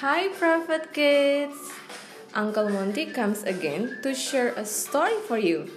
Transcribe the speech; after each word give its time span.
Hi, 0.00 0.28
Prophet 0.28 0.94
Kids! 0.94 1.58
Uncle 2.32 2.70
Monty 2.70 3.04
comes 3.04 3.42
again 3.42 3.98
to 4.02 4.14
share 4.14 4.54
a 4.56 4.64
story 4.64 5.20
for 5.28 5.36
you. 5.36 5.68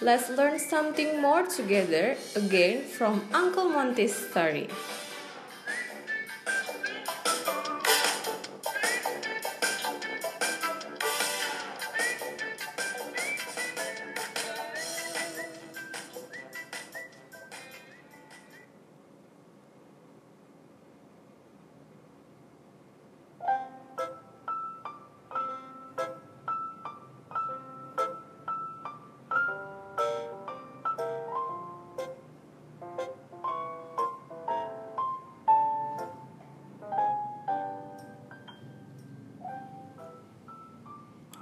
Let's 0.00 0.30
learn 0.30 0.58
something 0.58 1.20
more 1.20 1.44
together 1.44 2.16
again 2.34 2.80
from 2.88 3.28
Uncle 3.34 3.68
Monty's 3.68 4.16
story. 4.16 4.68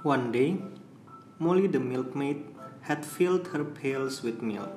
One 0.03 0.31
day, 0.31 0.57
Molly 1.37 1.67
the 1.67 1.79
milkmaid 1.79 2.43
had 2.81 3.05
filled 3.05 3.49
her 3.49 3.63
pails 3.63 4.23
with 4.23 4.41
milk. 4.41 4.71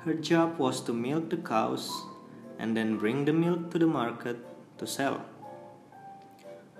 Her 0.00 0.14
job 0.14 0.58
was 0.58 0.80
to 0.86 0.92
milk 0.92 1.30
the 1.30 1.36
cows 1.36 1.88
and 2.58 2.76
then 2.76 2.98
bring 2.98 3.26
the 3.26 3.32
milk 3.32 3.70
to 3.70 3.78
the 3.78 3.86
market 3.86 4.38
to 4.78 4.88
sell. 4.88 5.24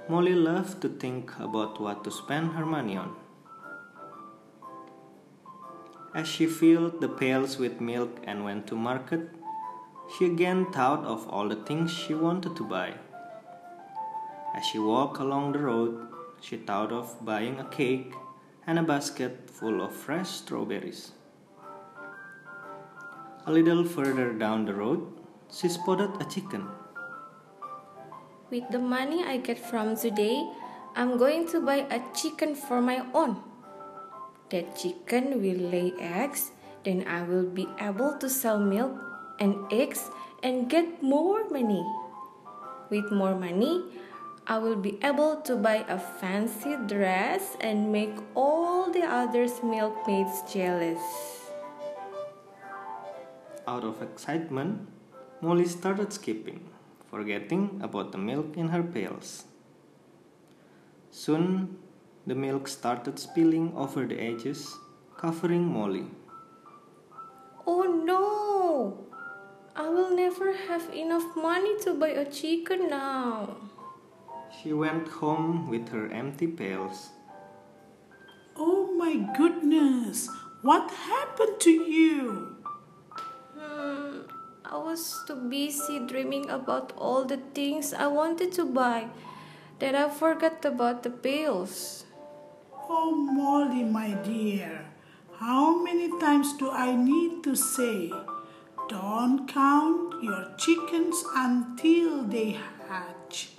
Molly 0.09 0.35
loved 0.35 0.83
to 0.83 0.89
think 0.89 1.31
about 1.39 1.81
what 1.81 2.03
to 2.03 2.11
spend 2.11 2.55
her 2.55 2.67
money 2.67 2.97
on. 2.97 3.15
As 6.13 6.27
she 6.27 6.47
filled 6.49 7.01
the 7.01 7.09
pails 7.09 7.57
with 7.57 7.81
milk 7.81 8.19
and 8.25 8.43
went 8.43 8.67
to 8.67 8.75
market, 8.75 9.31
she 10.19 10.27
again 10.27 10.73
thought 10.73 11.05
of 11.05 11.29
all 11.29 11.49
the 11.49 11.63
things 11.71 11.93
she 11.93 12.15
wanted 12.15 12.57
to 12.57 12.65
buy. 12.65 12.95
As 14.57 14.67
she 14.67 14.81
walked 14.81 15.21
along 15.21 15.53
the 15.53 15.61
road, 15.61 16.09
she 16.41 16.57
thought 16.57 16.93
of 16.93 17.25
buying 17.25 17.59
a 17.59 17.65
cake 17.65 18.13
and 18.67 18.79
a 18.79 18.83
basket 18.83 19.49
full 19.51 19.81
of 19.81 19.93
fresh 19.93 20.29
strawberries. 20.29 21.13
A 23.47 23.53
little 23.53 23.85
further 23.85 24.33
down 24.33 24.65
the 24.65 24.75
road, 24.75 25.07
she 25.51 25.69
spotted 25.69 26.11
a 26.21 26.25
chicken. 26.25 26.67
With 28.51 28.69
the 28.71 28.79
money 28.79 29.25
I 29.25 29.39
get 29.39 29.59
from 29.59 29.97
today, 29.97 30.43
I'm 30.95 31.19
going 31.19 31.47
to 31.49 31.61
buy 31.61 31.87
a 31.91 32.01
chicken 32.15 32.55
for 32.55 32.81
my 32.81 33.05
own. 33.15 33.43
That 34.51 34.77
chicken 34.77 35.43
will 35.43 35.71
lay 35.71 35.93
eggs, 35.99 36.51
then 36.85 37.05
I 37.07 37.23
will 37.23 37.47
be 37.47 37.69
able 37.81 38.17
to 38.19 38.31
sell 38.31 38.59
milk 38.59 38.95
and 39.39 39.71
eggs 39.73 40.11
and 40.43 40.71
get 40.71 41.03
more 41.03 41.49
money. 41.51 41.85
With 42.91 43.11
more 43.11 43.35
money, 43.35 43.83
I 44.49 44.59
will 44.59 44.77
be 44.77 44.97
able 45.03 45.41
to 45.43 45.57
buy 45.57 45.85
a 45.89 45.99
fancy 45.99 46.77
dress 46.87 47.57
and 47.61 47.91
make 47.91 48.15
all 48.37 48.93
the 48.93 49.03
other 49.03 49.49
milkmaids 49.65 50.43
jealous. 50.53 51.03
Out 53.67 53.83
of 53.83 54.01
excitement, 54.01 54.87
Molly 55.41 55.67
started 55.67 56.13
skipping, 56.13 56.61
forgetting 57.11 57.81
about 57.83 58.13
the 58.13 58.19
milk 58.19 58.57
in 58.57 58.69
her 58.69 58.85
pails. 58.85 59.47
Soon, 61.11 61.79
the 62.25 62.37
milk 62.37 62.69
started 62.69 63.19
spilling 63.19 63.73
over 63.75 64.07
the 64.07 64.21
edges, 64.21 64.77
covering 65.17 65.67
Molly. 65.67 66.07
Oh 67.67 67.83
no! 67.83 69.07
I 69.75 69.89
will 69.89 70.15
never 70.15 70.53
have 70.69 70.95
enough 70.95 71.35
money 71.35 71.77
to 71.81 71.95
buy 71.95 72.11
a 72.11 72.31
chicken 72.31 72.89
now. 72.89 73.57
She 74.51 74.73
went 74.73 75.09
home 75.09 75.69
with 75.69 75.89
her 75.91 76.09
empty 76.09 76.47
pails. 76.47 77.11
Oh 78.57 78.93
my 78.97 79.17
goodness, 79.37 80.29
what 80.63 80.91
happened 80.91 81.61
to 81.61 81.71
you? 81.71 82.57
Hmm, 83.57 84.21
I 84.65 84.77
was 84.79 85.23
too 85.27 85.37
busy 85.37 86.01
dreaming 86.01 86.49
about 86.51 86.93
all 86.97 87.25
the 87.25 87.37
things 87.55 87.93
I 87.93 88.07
wanted 88.07 88.53
to 88.53 88.65
buy 88.65 89.09
that 89.79 89.95
I 89.95 90.09
forgot 90.09 90.65
about 90.65 91.03
the 91.03 91.11
pails. 91.11 92.05
Oh, 92.89 93.15
Molly, 93.15 93.85
my 93.85 94.13
dear, 94.25 94.87
how 95.39 95.83
many 95.83 96.09
times 96.19 96.57
do 96.57 96.71
I 96.71 96.95
need 96.97 97.45
to 97.45 97.55
say, 97.55 98.13
don't 98.89 99.47
count 99.49 100.23
your 100.23 100.55
chickens 100.57 101.23
until 101.35 102.23
they 102.23 102.57
hatch? 102.89 103.56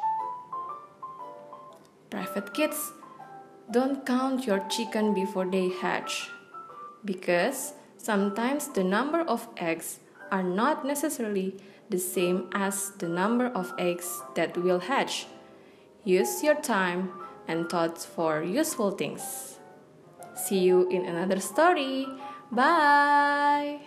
Prophet 2.10 2.54
Kids, 2.54 2.92
don't 3.70 4.06
count 4.06 4.46
your 4.46 4.60
chicken 4.70 5.14
before 5.14 5.46
they 5.46 5.70
hatch 5.70 6.30
because 7.04 7.74
sometimes 7.98 8.70
the 8.70 8.84
number 8.84 9.22
of 9.22 9.48
eggs 9.58 10.00
are 10.32 10.44
not 10.44 10.86
necessarily 10.86 11.56
the 11.90 12.00
same 12.00 12.50
as 12.54 12.92
the 13.00 13.08
number 13.08 13.48
of 13.48 13.74
eggs 13.78 14.22
that 14.36 14.58
will 14.58 14.80
hatch. 14.80 15.28
Use 16.04 16.44
your 16.44 16.56
time 16.56 17.12
and 17.48 17.70
thoughts 17.70 18.06
for 18.06 18.44
useful 18.44 18.92
things. 18.92 19.58
See 20.36 20.60
you 20.60 20.90
in 20.90 21.06
another 21.06 21.40
story. 21.40 22.08
Bye. 22.52 23.80